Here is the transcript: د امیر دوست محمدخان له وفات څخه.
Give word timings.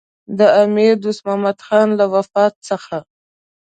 د 0.37 0.39
امیر 0.63 0.93
دوست 1.03 1.21
محمدخان 1.27 1.87
له 1.99 2.05
وفات 2.13 2.53
څخه. 2.69 2.97